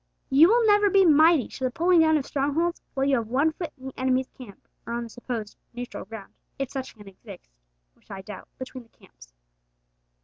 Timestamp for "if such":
6.57-6.95